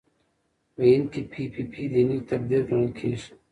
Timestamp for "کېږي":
2.99-3.29